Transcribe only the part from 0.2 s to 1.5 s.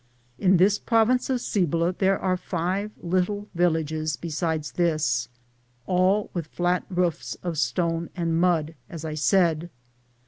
In this province of